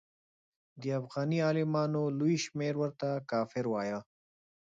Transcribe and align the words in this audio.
د 0.81 0.83
افغاني 0.99 1.39
عالمانو 1.47 2.01
لوی 2.19 2.35
شمېر 2.45 2.73
ورته 2.79 3.09
کافر 3.31 3.65
وایه. 3.69 3.99